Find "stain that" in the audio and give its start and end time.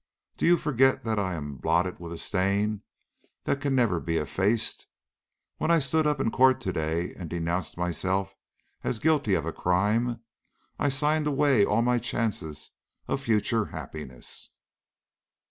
2.17-3.61